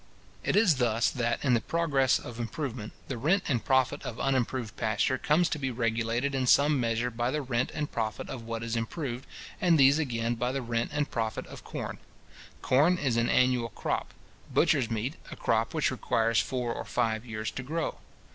[0.43, 4.75] It is thus that, in the progress of improvement, the rent and profit of unimproved
[4.75, 8.63] pasture come to be regulated in some measure by the rent and profit of what
[8.63, 9.27] is improved,
[9.61, 11.99] and these again by the rent and profit of corn.
[12.63, 14.11] Corn is an annual crop;
[14.51, 17.99] butcher's meat, a crop which requires four or five years to grow.